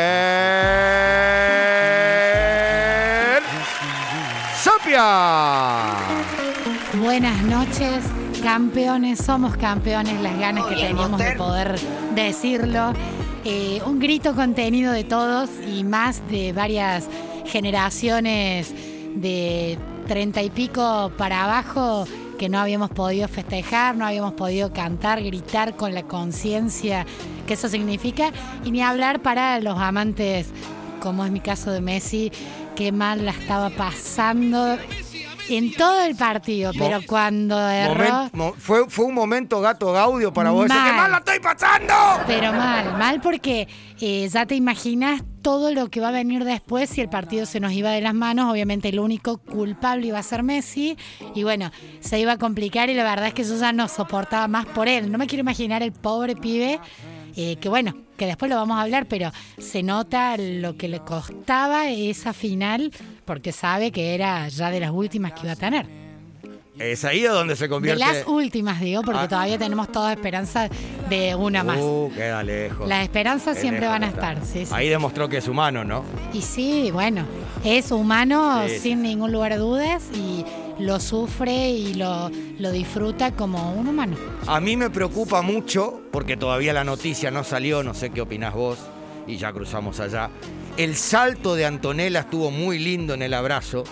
Sapia. 4.57 5.95
Buenas 6.95 7.41
noches, 7.43 8.05
campeones, 8.43 9.21
somos 9.25 9.57
campeones, 9.57 10.21
las 10.21 10.37
ganas 10.41 10.67
que 10.67 10.75
teníamos 10.75 11.21
de 11.21 11.37
poder 11.37 11.79
decirlo. 12.17 12.95
Eh, 13.45 13.81
un 13.87 13.99
grito 13.99 14.35
contenido 14.35 14.93
de 14.93 15.03
todos 15.03 15.49
y 15.67 15.83
más 15.83 16.27
de 16.29 16.53
varias 16.53 17.09
generaciones 17.47 18.75
de 19.15 19.79
treinta 20.07 20.43
y 20.43 20.51
pico 20.51 21.11
para 21.17 21.45
abajo 21.45 22.07
que 22.39 22.51
no 22.51 22.59
habíamos 22.59 22.91
podido 22.91 23.29
festejar, 23.29 23.97
no 23.97 24.07
habíamos 24.07 24.35
podido 24.35 24.73
cantar, 24.73 25.23
gritar 25.23 25.75
con 25.77 25.95
la 25.95 26.03
conciencia 26.03 27.07
que 27.47 27.55
eso 27.55 27.69
significa. 27.69 28.31
Y 28.65 28.73
ni 28.73 28.83
hablar 28.83 29.21
para 29.23 29.59
los 29.61 29.79
amantes, 29.79 30.49
como 31.01 31.25
es 31.25 31.31
mi 31.31 31.41
caso 31.41 31.71
de 31.71 31.81
Messi, 31.81 32.33
que 32.77 32.93
mal 32.93 33.25
la 33.25 33.33
estaba 33.33 33.71
pasando 33.71 34.77
en 35.57 35.75
todo 35.75 36.03
el 36.03 36.17
partido, 36.17 36.73
Mo- 36.73 36.79
pero 36.79 37.01
cuando 37.07 37.59
erró... 37.69 38.31
Fue, 38.59 38.89
fue 38.89 39.05
un 39.07 39.15
momento 39.15 39.61
gato 39.61 39.93
gaudio 39.93 40.33
para 40.33 40.51
vos. 40.51 40.65
decir, 40.65 40.77
Mal. 40.81 40.91
¡Qué 40.91 40.97
mal 40.97 41.11
la 41.11 41.19
estoy 41.19 41.41
pasando! 41.41 41.95
Pero 42.27 42.53
mal, 42.53 42.97
mal 42.99 43.21
porque 43.21 43.69
eh, 44.01 44.29
ya 44.29 44.47
te 44.47 44.55
imaginas 44.55 45.23
todo 45.43 45.73
lo 45.73 45.89
que 45.89 46.01
va 46.01 46.09
a 46.09 46.13
venir 46.13 46.45
después 46.45 46.91
si 46.91 47.01
el 47.01 47.09
partido 47.09 47.47
se 47.47 47.61
nos 47.61 47.73
iba 47.73 47.91
de 47.91 48.01
las 48.03 48.13
manos. 48.15 48.51
Obviamente 48.53 48.89
el 48.91 49.01
único 49.01 49.39
culpable 49.39 50.07
iba 50.09 50.19
a 50.19 50.23
ser 50.23 50.43
Messi. 50.43 50.97
Y 51.35 51.45
bueno, 51.45 51.71
se 52.01 52.19
iba 52.21 52.33
a 52.33 52.37
complicar 52.39 52.91
y 52.91 52.95
la 52.95 53.05
verdad 53.05 53.29
es 53.29 53.35
que 53.35 53.45
yo 53.45 53.57
ya 53.59 53.73
no 53.73 53.89
soportaba 53.89 54.49
más 54.49 54.67
por 54.67 54.87
él. 54.89 55.11
No 55.11 55.17
me 55.19 55.27
quiero 55.27 55.41
imaginar 55.41 55.83
el 55.83 55.93
pobre 55.93 56.37
pibe. 56.37 56.79
Eh, 57.37 57.57
que 57.57 57.69
bueno, 57.69 57.95
que 58.17 58.27
después 58.27 58.49
lo 58.51 58.57
vamos 58.57 58.77
a 58.79 58.83
hablar, 58.83 59.07
pero 59.07 59.31
se 59.59 59.83
nota 59.83 60.37
lo 60.37 60.77
que 60.77 60.89
le 60.89 61.01
costaba 61.01 61.89
esa 61.91 62.33
final 62.33 62.93
porque 63.25 63.53
sabe 63.53 63.91
que 63.93 64.15
era 64.15 64.49
ya 64.49 64.71
de 64.71 64.81
las 64.81 64.91
últimas 64.91 65.33
que 65.33 65.41
iba 65.43 65.53
a 65.53 65.57
tener. 65.57 65.87
Es 66.79 67.05
ahí 67.05 67.21
donde 67.23 67.57
se 67.57 67.65
De 67.65 67.69
convierte. 67.69 67.99
las 68.03 68.27
últimas, 68.27 68.81
digo, 68.81 69.03
porque 69.03 69.21
Ah. 69.21 69.29
todavía 69.29 69.59
tenemos 69.59 69.93
toda 69.93 70.13
esperanza 70.15 70.71
de 71.11 71.35
una 71.35 71.63
más. 71.63 71.77
Uh, 71.79 72.11
queda 72.15 72.43
lejos. 72.43 72.89
Las 72.89 73.03
esperanzas 73.03 73.57
Qué 73.57 73.61
siempre 73.61 73.87
van 73.87 74.03
a 74.03 74.07
estar, 74.09 74.39
sí, 74.43 74.65
sí. 74.65 74.73
Ahí 74.75 74.89
demostró 74.89 75.29
que 75.29 75.37
es 75.39 75.49
humano, 75.49 75.85
¿no? 75.85 76.05
Y 76.33 76.41
sí, 76.41 76.91
bueno, 76.91 77.27
es 77.65 77.91
humano 77.91 78.63
Sí, 78.67 78.79
sin 78.79 79.03
ningún 79.03 79.31
lugar 79.31 79.53
de 79.53 79.59
dudas 79.59 80.05
y 80.15 80.43
lo 80.81 81.01
sufre 81.01 81.71
y 81.71 81.95
lo, 81.95 82.31
lo 82.59 82.71
disfruta 82.73 83.33
como 83.33 83.73
un 83.73 83.89
humano. 83.89 84.17
A 84.47 84.61
mí 84.61 84.77
me 84.77 84.91
preocupa 84.91 85.43
mucho, 85.43 86.01
porque 86.11 86.37
todavía 86.37 86.73
la 86.73 86.85
noticia 86.85 87.31
no 87.31 87.45
salió, 87.45 87.83
no 87.83 87.95
sé 87.95 88.11
qué 88.11 88.21
opinás 88.21 88.55
vos, 88.55 88.79
y 89.27 89.37
ya 89.37 89.53
cruzamos 89.53 90.01
allá. 90.01 90.31
El 90.77 90.97
salto 90.97 91.55
de 91.55 91.67
Antonella 91.67 92.21
estuvo 92.21 92.51
muy 92.51 92.79
lindo 92.79 93.15
en 93.15 93.23
el 93.23 93.35
abrazo. 93.35 93.85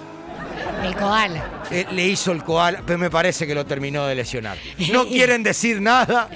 El 0.83 0.95
koala. 0.95 1.58
Eh, 1.71 1.87
Le 1.93 2.07
hizo 2.07 2.33
el 2.33 2.43
koala, 2.45 2.83
pero 2.87 2.99
me 2.99 3.11
parece 3.11 3.47
que 3.47 3.55
lo 3.55 3.67
terminó 3.67 4.07
de 4.07 4.15
lesionar. 4.15 4.57
No 4.93 5.07
quieren 5.09 5.43
decir 5.43 5.81
nada. 5.81 6.29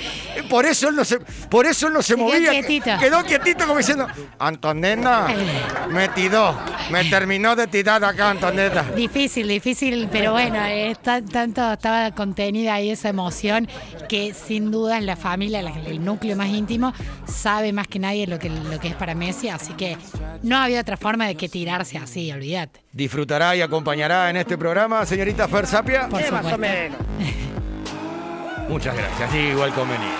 Por 0.50 0.66
eso 0.66 0.88
él 0.88 0.96
no 0.96 1.04
se, 1.04 1.18
por 1.20 1.66
eso 1.66 1.86
él 1.88 1.92
no 1.94 2.02
se, 2.02 2.08
Se 2.08 2.14
quedó 2.16 2.24
movía. 2.26 2.50
quietito. 2.50 2.90
Quedó 2.98 3.24
quietito 3.24 3.66
como 3.66 3.78
diciendo, 3.78 4.06
Antonella, 4.38 5.26
me 5.90 6.08
tiró, 6.08 6.56
me 6.90 7.04
terminó 7.04 7.56
de 7.56 7.66
tirar 7.66 8.04
acá, 8.04 8.30
Antonella. 8.30 8.82
Difícil, 8.94 9.48
difícil, 9.48 10.08
pero 10.12 10.32
bueno, 10.32 10.62
es 10.66 10.98
tan- 11.00 11.26
tanto 11.26 11.72
estaba 11.72 12.10
contenida 12.10 12.74
ahí 12.74 12.90
esa 12.90 13.08
emoción 13.08 13.68
que 14.08 14.34
sin 14.34 14.70
duda 14.70 15.00
la 15.00 15.16
familia, 15.16 15.60
el 15.60 16.04
núcleo 16.04 16.36
más 16.36 16.48
íntimo, 16.48 16.92
sabe 17.26 17.72
más 17.72 17.88
que 17.88 17.98
nadie 17.98 18.26
lo 18.26 18.38
que, 18.38 18.50
lo 18.50 18.78
que 18.80 18.88
es 18.88 18.94
para 18.94 19.14
Messi, 19.14 19.48
así 19.48 19.72
que 19.74 19.96
no 20.42 20.58
había 20.58 20.80
otra 20.80 20.96
forma 20.96 21.26
de 21.26 21.34
que 21.36 21.48
tirarse 21.48 21.96
así, 21.98 22.30
olvídate. 22.32 22.80
Disfrutará 22.92 23.56
y 23.56 23.62
acompañará 23.62 24.28
en 24.28 24.36
este 24.36 24.58
programa, 24.58 25.06
señorita 25.22 25.46
Fer 25.46 25.66
Sapia. 25.68 26.08
Por 26.08 26.20
supuesto. 26.20 26.58
Muchas 28.68 28.96
gracias, 28.96 29.30
sí, 29.30 29.38
igual 29.38 29.72
convenido. 29.72 30.10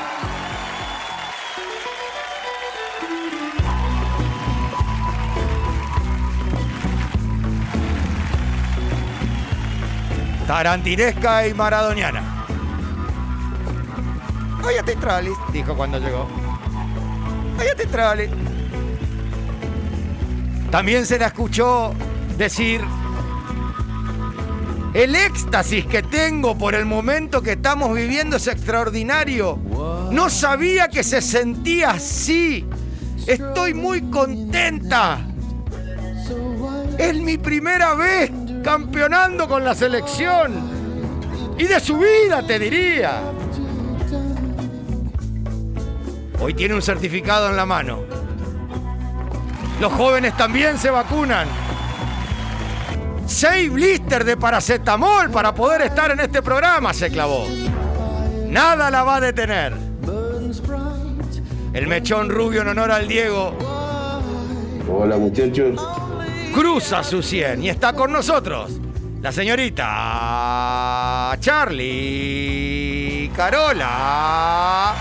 Tarantinesca 10.46 11.48
y 11.48 11.54
maradoniana. 11.54 12.22
Oye, 14.64 14.82
te 14.84 14.94
tralis, 14.96 15.34
dijo 15.52 15.74
cuando 15.74 15.98
llegó. 15.98 16.28
Oye, 17.58 17.74
te 17.74 17.86
tralis. 17.86 18.30
También 20.70 21.06
se 21.06 21.18
la 21.18 21.26
escuchó 21.26 21.92
decir 22.36 22.82
el 24.94 25.14
éxtasis 25.14 25.86
que 25.86 26.02
tengo 26.02 26.56
por 26.56 26.74
el 26.74 26.84
momento 26.84 27.40
que 27.40 27.52
estamos 27.52 27.94
viviendo 27.94 28.36
es 28.36 28.46
extraordinario. 28.46 29.58
No 30.10 30.28
sabía 30.28 30.88
que 30.88 31.02
se 31.02 31.22
sentía 31.22 31.92
así. 31.92 32.66
Estoy 33.26 33.72
muy 33.72 34.02
contenta. 34.02 35.20
Es 36.98 37.14
mi 37.14 37.38
primera 37.38 37.94
vez 37.94 38.30
campeonando 38.62 39.48
con 39.48 39.64
la 39.64 39.74
selección. 39.74 40.70
Y 41.56 41.64
de 41.64 41.80
su 41.80 41.96
vida, 41.96 42.46
te 42.46 42.58
diría. 42.58 43.22
Hoy 46.38 46.54
tiene 46.54 46.74
un 46.74 46.82
certificado 46.82 47.48
en 47.48 47.56
la 47.56 47.64
mano. 47.64 48.00
Los 49.80 49.92
jóvenes 49.92 50.36
también 50.36 50.76
se 50.76 50.90
vacunan. 50.90 51.61
Seis 53.32 53.72
blister 53.72 54.24
de 54.24 54.36
paracetamol 54.36 55.30
para 55.30 55.54
poder 55.54 55.80
estar 55.80 56.10
en 56.10 56.20
este 56.20 56.42
programa 56.42 56.92
se 56.92 57.10
clavó. 57.10 57.46
Nada 58.46 58.90
la 58.90 59.04
va 59.04 59.16
a 59.16 59.20
detener. 59.20 59.72
El 61.72 61.86
mechón 61.86 62.28
rubio 62.28 62.60
en 62.60 62.68
honor 62.68 62.90
al 62.90 63.08
Diego 63.08 63.56
Hola 64.86 65.16
muchachos. 65.16 65.80
cruza 66.54 67.02
su 67.02 67.22
100 67.22 67.62
y 67.62 67.70
está 67.70 67.94
con 67.94 68.12
nosotros 68.12 68.72
la 69.22 69.32
señorita 69.32 71.34
Charlie 71.40 73.30
Carola 73.34 74.94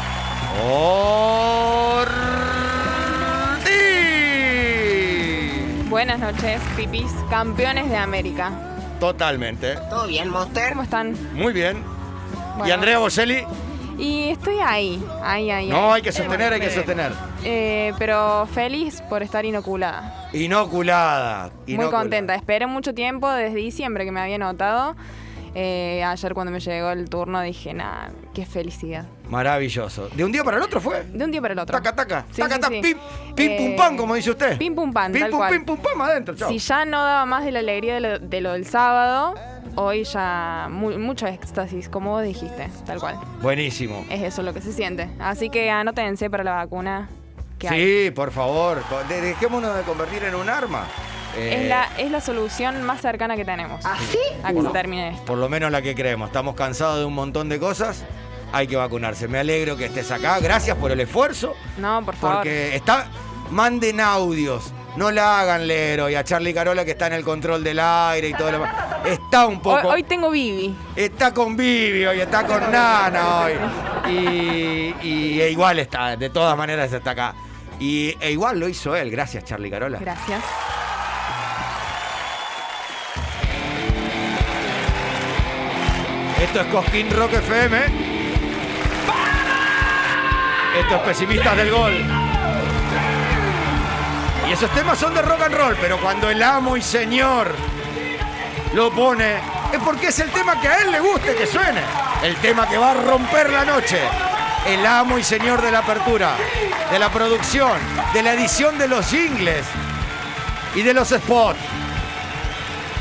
Ortiz. 0.66 2.31
Buenas 5.92 6.20
noches, 6.20 6.62
pipis, 6.78 7.12
campeones 7.30 7.90
de 7.90 7.98
América. 7.98 8.50
Totalmente. 8.98 9.76
¿Todo 9.90 10.08
bien, 10.08 10.30
Monster? 10.30 10.70
¿Cómo 10.70 10.84
están? 10.84 11.18
Muy 11.34 11.52
bien. 11.52 11.84
¿Y. 12.66 12.72
Andrea 12.72 12.98
Bocelli? 12.98 13.44
Y 13.98 14.30
estoy 14.30 14.56
ahí, 14.66 15.04
ahí, 15.22 15.52
ahí. 15.52 15.68
No, 15.68 15.88
ahí. 15.88 15.98
hay 15.98 16.02
que 16.02 16.14
sostener, 16.14 16.54
hay 16.54 16.62
que 16.62 16.70
sostener. 16.70 17.12
Eh, 17.44 17.92
pero 18.00 18.48
feliz 18.54 19.02
por 19.10 19.22
estar 19.22 19.44
inoculada. 19.44 20.30
Inoculada. 20.32 21.52
Muy 21.66 21.74
inoculada. 21.74 22.04
contenta. 22.04 22.36
Esperé 22.36 22.68
mucho 22.68 22.94
tiempo, 22.94 23.30
desde 23.30 23.58
diciembre 23.58 24.06
que 24.06 24.14
me 24.14 24.22
había 24.22 24.38
notado. 24.38 24.96
Eh, 25.54 26.02
ayer 26.04 26.34
cuando 26.34 26.52
me 26.52 26.60
llegó 26.62 26.92
el 26.92 27.10
turno 27.10 27.42
dije, 27.42 27.74
nada, 27.74 28.12
qué 28.34 28.46
felicidad. 28.46 29.06
Maravilloso. 29.30 30.08
¿De 30.10 30.24
un 30.24 30.32
día 30.32 30.44
para 30.44 30.58
el 30.58 30.64
otro 30.64 30.80
fue? 30.80 31.04
De 31.04 31.24
un 31.26 31.32
día 31.32 31.42
para 31.42 31.54
el 31.54 31.60
otro. 31.60 31.76
Taca, 31.78 31.94
taca. 31.96 32.26
Sí, 32.32 32.42
taca, 32.42 32.56
sí, 32.56 32.62
taca, 32.62 32.74
sí. 32.76 32.82
pim, 32.82 32.98
pim, 33.36 33.58
pum, 33.58 33.66
Eh, 33.68 33.76
pam, 33.78 33.98
como 33.98 34.16
dice 34.16 34.32
usted. 34.32 34.58
Pim 34.58 34.74
pum 34.76 34.94
pan, 34.94 35.12
Pim, 35.12 35.22
tal 35.22 35.30
pum, 35.32 35.40
cual. 35.40 35.52
pim, 35.52 35.66
pum, 35.66 35.78
pam, 35.78 36.02
adentro. 36.02 36.36
Chao. 36.36 36.50
Si 36.50 36.58
ya 36.60 36.86
no 36.86 37.04
daba 37.04 37.26
más 37.26 37.44
de 37.44 37.52
la 37.52 37.60
alegría 37.60 37.96
de 37.96 38.00
lo, 38.00 38.20
de 38.20 38.42
lo 38.42 38.54
del 38.54 38.66
sábado, 38.66 39.36
hoy 39.76 40.04
ya 40.06 40.68
mu- 40.70 40.98
mucho 40.98 41.28
éxtasis, 41.28 41.90
como 41.90 42.12
vos 42.12 42.24
dijiste, 42.24 42.70
tal 42.86 43.00
cual. 43.00 43.18
Buenísimo. 43.42 44.06
Es 44.10 44.22
eso 44.22 44.44
lo 44.44 44.54
que 44.54 44.62
se 44.62 44.72
siente. 44.72 45.10
Así 45.20 45.50
que 45.50 45.70
anótense 45.70 46.30
para 46.30 46.44
la 46.46 46.54
vacuna. 46.54 47.10
Que 47.60 47.68
hay. 47.70 48.06
Sí, 48.06 48.12
por 48.12 48.32
favor. 48.32 48.82
Dejémonos 49.10 49.76
de 49.76 49.82
convertir 49.84 50.24
en 50.24 50.36
un 50.36 50.50
arma. 50.50 50.88
Eh, 51.38 51.62
Es, 51.64 51.70
la, 51.70 51.90
es 51.98 52.12
la 52.12 52.22
solución 52.22 52.82
más 52.84 53.02
cercana 53.02 53.36
que 53.36 53.46
tenemos. 53.46 53.86
¿Así? 53.86 54.18
A 54.44 54.54
que 54.54 54.62
se 54.62 54.68
termine 54.70 55.10
esto. 55.12 55.26
Por 55.26 55.38
lo 55.38 55.48
menos 55.50 55.72
la 55.72 55.82
que 55.82 55.96
creemos. 55.96 56.28
Estamos 56.30 56.56
cansados 56.56 57.00
de 57.00 57.06
un 57.06 57.14
montón 57.14 57.50
de 57.50 57.60
cosas. 57.60 58.04
Hay 58.54 58.68
que 58.68 58.76
vacunarse. 58.76 59.28
Me 59.28 59.40
alegro 59.40 59.78
que 59.78 59.86
estés 59.86 60.12
acá. 60.12 60.40
Gracias 60.40 60.76
por 60.78 60.92
el 60.92 61.00
esfuerzo. 61.00 61.54
No, 61.78 62.04
por 62.04 62.16
favor. 62.16 62.38
Porque 62.38 62.76
está. 62.76 63.08
Manden 63.50 64.00
audios. 64.02 64.74
No 64.98 65.10
la 65.10 65.40
hagan 65.40 65.68
leer 65.68 66.02
hoy 66.02 66.16
a 66.16 66.24
Charlie 66.26 66.54
Carola 66.54 66.84
que 66.84 66.92
está 66.92 67.08
en 67.08 67.14
el 67.14 67.24
control 67.24 67.64
del 67.64 67.80
aire 67.80 68.28
y 68.30 68.34
todo 68.34 68.52
lo 68.52 68.58
demás. 68.60 68.76
Está 69.06 69.46
un 69.48 69.56
Hoy, 69.56 69.62
poco. 69.62 69.88
hoy 69.88 70.04
tengo 70.04 70.30
Vivi. 70.30 70.76
Está 70.98 71.34
con 71.34 71.56
Vivi 71.56 72.06
hoy, 72.06 72.20
está 72.20 72.46
con 72.46 72.60
Nana 72.70 73.40
hoy. 73.46 73.54
Y, 74.12 74.96
y- 75.02 75.42
e 75.42 75.50
igual 75.50 75.80
está, 75.80 76.18
de 76.18 76.30
todas 76.30 76.58
maneras 76.58 76.92
está 76.92 77.12
acá. 77.12 77.34
Y 77.80 78.16
e 78.20 78.32
igual 78.32 78.60
lo 78.60 78.68
hizo 78.68 78.94
él. 78.96 79.10
Gracias, 79.10 79.46
Charlie 79.46 79.70
Carola. 79.72 79.98
Gracias. 80.00 80.44
Esto 86.42 86.62
es 86.62 86.68
Cosquín 86.68 87.08
Rock 87.12 87.34
FM. 87.34 87.78
Esto 90.80 90.96
es 90.96 91.02
Pesimistas 91.02 91.56
del 91.56 91.70
Gol. 91.70 92.04
Y 94.50 94.52
esos 94.52 94.72
temas 94.72 94.98
son 94.98 95.14
de 95.14 95.22
rock 95.22 95.44
and 95.44 95.56
roll, 95.56 95.78
pero 95.80 96.00
cuando 96.00 96.32
el 96.32 96.42
amo 96.42 96.76
y 96.76 96.82
señor 96.82 97.54
lo 98.74 98.92
pone, 98.92 99.36
es 99.72 99.80
porque 99.86 100.08
es 100.08 100.18
el 100.18 100.32
tema 100.32 100.60
que 100.60 100.68
a 100.68 100.78
él 100.80 100.92
le 100.92 101.00
guste 101.00 101.36
que 101.36 101.46
suene. 101.46 101.82
El 102.24 102.36
tema 102.38 102.68
que 102.68 102.78
va 102.80 102.92
a 102.92 102.96
romper 102.96 103.52
la 103.52 103.64
noche. 103.64 104.00
El 104.66 104.84
amo 104.84 105.20
y 105.20 105.24
señor 105.24 105.62
de 105.62 105.70
la 105.70 105.80
apertura, 105.80 106.32
de 106.92 106.98
la 106.98 107.12
producción, 107.12 107.78
de 108.16 108.24
la 108.24 108.34
edición 108.34 108.80
de 108.80 108.88
los 108.88 109.06
jingles 109.06 109.64
y 110.74 110.82
de 110.82 110.96
los 110.96 111.10
spots. 111.10 111.60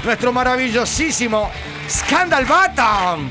Nuestro 0.04 0.30
maravillosísimo 0.30 1.50
Scandal 1.90 2.44
Bottom. 2.44 3.28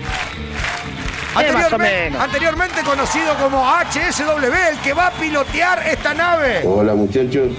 anteriormente 2.19 2.81
conocido 2.83 3.33
como 3.35 3.65
HSW, 3.65 4.53
el 4.71 4.77
que 4.79 4.91
va 4.91 5.07
a 5.07 5.11
pilotear 5.11 5.87
esta 5.87 6.13
nave. 6.13 6.63
Hola 6.65 6.93
muchachos. 6.93 7.53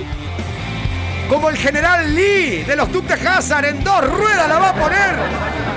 Como 1.29 1.49
el 1.49 1.57
general 1.57 2.15
Lee 2.15 2.65
de 2.65 2.77
los 2.77 2.93
Duke 2.93 3.17
de 3.17 3.29
Hazard 3.29 3.65
en 3.65 3.83
dos 3.83 4.07
ruedas 4.07 4.47
la 4.47 4.59
va 4.59 4.71
a 4.71 4.75
poner 4.75 5.17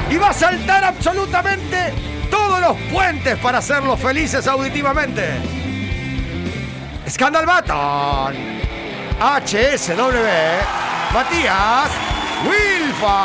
y 0.10 0.18
va 0.18 0.32
a 0.32 0.34
saltar 0.34 0.84
absolutamente 0.84 1.94
todos 2.30 2.60
los 2.60 2.76
puentes 2.92 3.38
para 3.38 3.60
hacerlos 3.60 4.00
felices 4.02 4.46
auditivamente. 4.46 5.24
Scandal 7.08 7.46
Baton. 7.46 8.36
HSW. 9.22 11.14
Matías 11.14 12.03
Wilfa. 12.44 13.16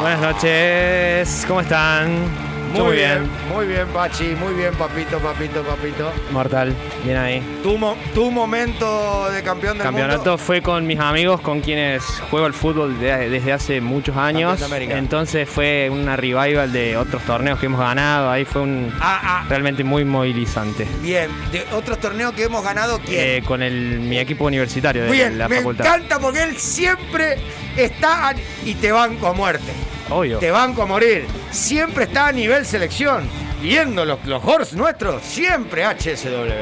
Buenas 0.00 0.20
noches, 0.20 1.44
¿cómo 1.46 1.60
están? 1.60 2.47
Muy 2.72 2.96
bien, 2.96 3.28
muy 3.52 3.66
bien, 3.66 3.86
Pachi, 3.88 4.34
muy 4.38 4.54
bien, 4.54 4.72
papito, 4.74 5.18
papito, 5.18 5.62
papito. 5.62 6.12
Mortal, 6.32 6.74
bien 7.04 7.16
ahí. 7.16 7.42
Tu, 7.62 7.76
mo- 7.78 7.96
tu 8.14 8.30
momento 8.30 9.28
de 9.30 9.42
campeón 9.42 9.78
del 9.78 9.84
Campeonato 9.84 10.16
mundo. 10.18 10.38
fue 10.38 10.60
con 10.62 10.86
mis 10.86 10.98
amigos 11.00 11.40
con 11.40 11.60
quienes 11.60 12.02
juego 12.30 12.46
al 12.46 12.52
fútbol 12.52 12.98
de- 13.00 13.30
desde 13.30 13.52
hace 13.52 13.80
muchos 13.80 14.16
años. 14.16 14.60
Entonces 14.70 15.48
fue 15.48 15.88
una 15.90 16.16
revival 16.16 16.72
de 16.72 16.96
otros 16.96 17.22
torneos 17.22 17.58
que 17.58 17.66
hemos 17.66 17.80
ganado. 17.80 18.30
Ahí 18.30 18.44
fue 18.44 18.62
un 18.62 18.92
Ah, 19.00 19.44
realmente 19.48 19.82
muy 19.82 20.04
movilizante. 20.04 20.86
Bien, 21.02 21.30
de 21.50 21.64
otros 21.72 21.98
torneos 21.98 22.32
que 22.34 22.44
hemos 22.44 22.62
ganado, 22.62 23.00
¿quién? 23.04 23.20
Eh, 23.20 23.42
con 23.44 23.62
el, 23.62 24.00
mi 24.00 24.18
equipo 24.18 24.44
universitario 24.44 25.04
de 25.04 25.10
Bien, 25.10 25.38
la 25.38 25.48
me 25.48 25.56
facultad. 25.56 25.86
encanta 25.86 26.18
porque 26.18 26.42
él 26.42 26.56
siempre 26.56 27.36
está 27.76 28.34
y 28.64 28.74
te 28.74 28.92
banco 28.92 29.26
a 29.28 29.32
muerte. 29.32 29.72
Obvio. 30.10 30.38
Te 30.38 30.50
banco 30.50 30.82
a 30.82 30.86
morir. 30.86 31.26
Siempre 31.50 32.04
está 32.04 32.28
a 32.28 32.32
nivel 32.32 32.64
selección. 32.66 33.28
Viendo 33.60 34.04
los, 34.04 34.24
los 34.24 34.42
horse 34.44 34.76
nuestros, 34.76 35.22
siempre 35.22 35.84
HSW. 35.84 36.52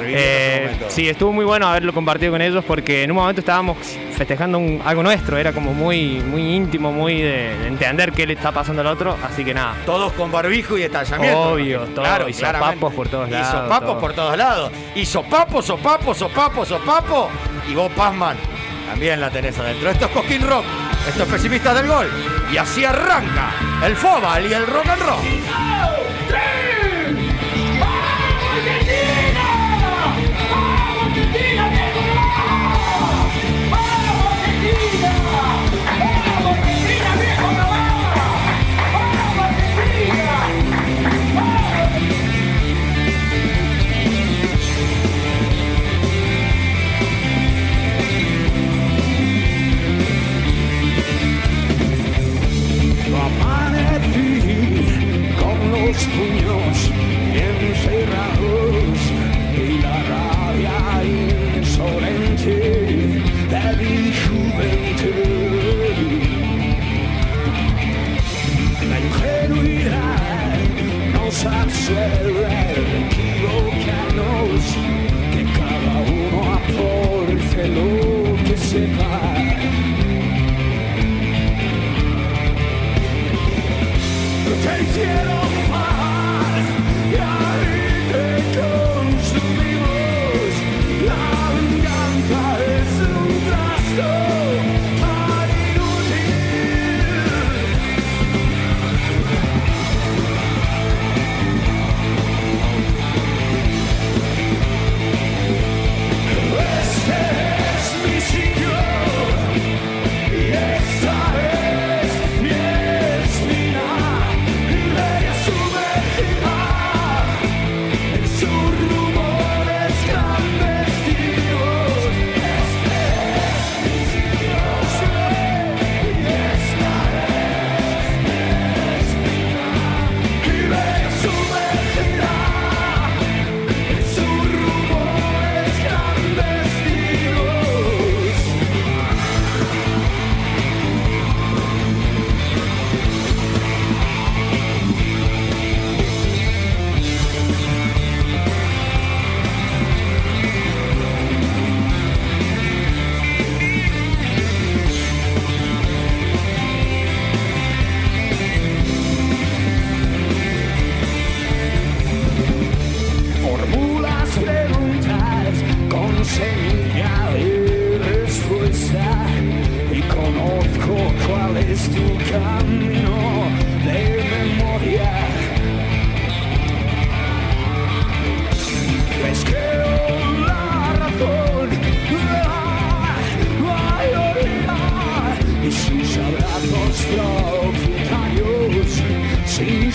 Eh, 0.00 0.70
sí, 0.88 1.08
estuvo 1.08 1.32
muy 1.32 1.44
bueno 1.44 1.68
haberlo 1.68 1.92
compartido 1.94 2.32
con 2.32 2.42
ellos 2.42 2.64
porque 2.66 3.04
en 3.04 3.12
un 3.12 3.16
momento 3.16 3.40
estábamos 3.40 3.76
festejando 4.16 4.58
un- 4.58 4.82
algo 4.84 5.04
nuestro, 5.04 5.38
era 5.38 5.52
como 5.52 5.72
muy, 5.72 6.20
muy 6.20 6.54
íntimo, 6.56 6.90
muy 6.90 7.22
de, 7.22 7.56
de 7.58 7.66
entender 7.68 8.10
qué 8.10 8.26
le 8.26 8.32
está 8.32 8.50
pasando 8.50 8.80
al 8.80 8.88
otro, 8.88 9.16
así 9.22 9.44
que 9.44 9.54
nada. 9.54 9.76
Todos 9.86 10.12
con 10.14 10.32
barbijo 10.32 10.76
y 10.76 10.82
estallamiento. 10.82 11.40
Obvio, 11.52 11.80
todo, 11.94 12.02
Claro, 12.02 12.28
y 12.28 12.32
sopapos 12.32 12.92
por 12.92 13.08
todos 13.08 13.30
lados. 13.30 13.46
Y 13.46 13.50
sopapos 13.52 13.88
todo. 13.90 13.98
por 14.00 14.12
todos 14.14 14.36
lados. 14.36 14.72
Y 14.96 15.06
sopapo, 15.06 15.62
sopapo, 15.62 16.12
sopapo, 16.12 16.64
sopapo. 16.66 17.28
Y 17.70 17.74
vos, 17.74 17.92
Pazman, 17.92 18.36
también 18.88 19.20
la 19.20 19.30
tenés 19.30 19.56
adentro. 19.60 19.90
Esto 19.90 20.06
es 20.06 20.10
Cosquín 20.10 20.42
Rock. 20.42 20.64
Esto 21.06 21.24
es 21.24 21.28
Pesimistas 21.28 21.74
del 21.74 21.86
Gol. 21.86 22.08
Y 22.52 22.56
así 22.56 22.84
arranca 22.84 23.52
el 23.84 23.94
Fobal 23.94 24.46
y 24.46 24.54
el 24.54 24.66
Rock 24.66 24.88
and 24.88 25.02
Roll. 25.02 26.03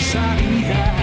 Salida. 0.00 0.99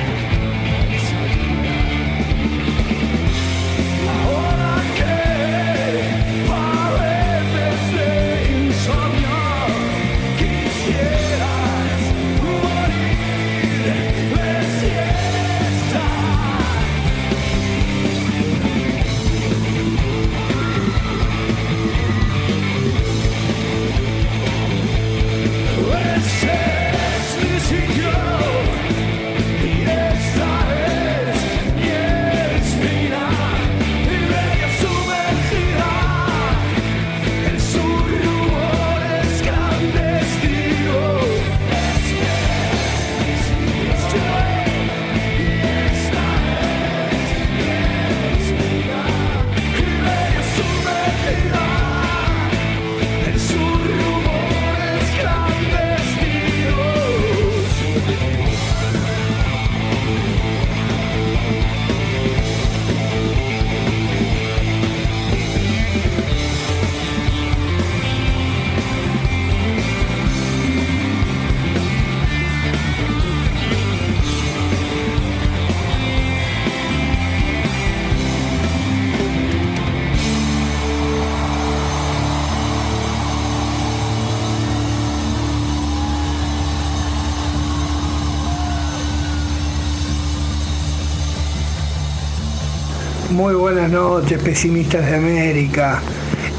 Muy 93.38 93.54
buenas 93.54 93.92
noches, 93.92 94.42
pesimistas 94.42 95.06
de 95.06 95.16
América. 95.16 96.02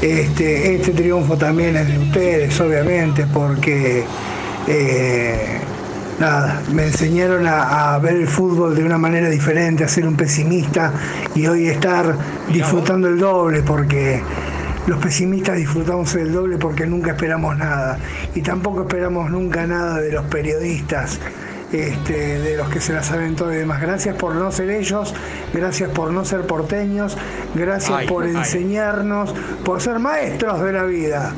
Este, 0.01 0.75
este 0.75 0.93
triunfo 0.93 1.35
también 1.35 1.75
es 1.75 1.89
de 1.89 1.99
ustedes, 1.99 2.61
obviamente, 2.61 3.27
porque 3.33 4.05
eh, 4.65 5.59
nada, 6.21 6.61
me 6.71 6.83
enseñaron 6.85 7.45
a, 7.47 7.95
a 7.95 7.99
ver 7.99 8.15
el 8.15 8.29
fútbol 8.29 8.77
de 8.77 8.85
una 8.85 8.97
manera 8.97 9.27
diferente, 9.27 9.83
a 9.83 9.89
ser 9.89 10.07
un 10.07 10.15
pesimista 10.15 10.93
y 11.35 11.47
hoy 11.47 11.67
estar 11.67 12.15
disfrutando 12.47 13.09
el 13.09 13.19
doble, 13.19 13.61
porque 13.61 14.21
los 14.87 14.99
pesimistas 14.99 15.57
disfrutamos 15.57 16.15
el 16.15 16.31
doble 16.31 16.57
porque 16.57 16.85
nunca 16.87 17.11
esperamos 17.11 17.57
nada 17.57 17.99
y 18.33 18.41
tampoco 18.41 18.83
esperamos 18.83 19.29
nunca 19.29 19.67
nada 19.67 19.99
de 19.99 20.13
los 20.13 20.23
periodistas 20.27 21.19
este, 21.71 22.39
de 22.39 22.57
los 22.57 22.69
que 22.69 22.79
se 22.79 22.93
la 22.93 23.03
saben 23.03 23.35
todo 23.35 23.53
y 23.53 23.57
demás. 23.57 23.81
Gracias 23.81 24.15
por 24.15 24.35
no 24.35 24.51
ser 24.51 24.69
ellos, 24.69 25.13
gracias 25.53 25.89
por 25.91 26.11
no 26.11 26.25
ser 26.25 26.41
porteños, 26.41 27.17
gracias 27.55 27.99
Ay, 27.99 28.07
por 28.07 28.25
ay. 28.25 28.35
enseñarnos, 28.35 29.33
por 29.63 29.81
ser 29.81 29.99
maestros 29.99 30.61
de 30.61 30.73
la 30.73 30.83
vida. 30.83 31.33